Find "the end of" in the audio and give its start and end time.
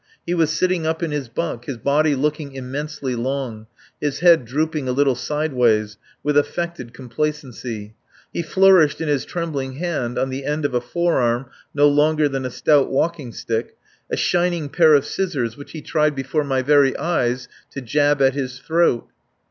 10.31-10.73